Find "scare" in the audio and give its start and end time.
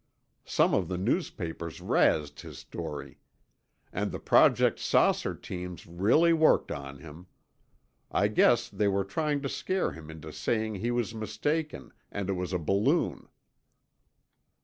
9.49-9.91